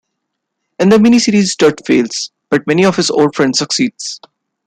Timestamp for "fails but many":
1.85-2.83